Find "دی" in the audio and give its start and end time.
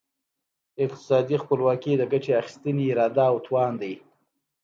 3.81-3.93